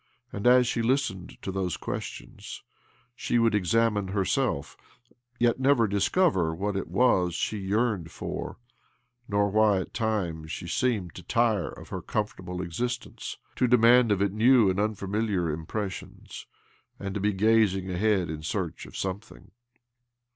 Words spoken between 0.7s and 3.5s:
listened to those questions she